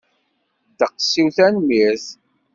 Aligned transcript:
Ddeqs-iw, 0.71 1.27
tanemmirt. 1.35 2.05